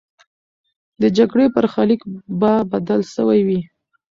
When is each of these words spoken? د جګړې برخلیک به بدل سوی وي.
د 1.01 1.03
جګړې 1.17 1.45
برخلیک 1.55 2.01
به 2.39 2.53
بدل 2.71 3.01
سوی 3.15 3.39
وي. 3.47 3.61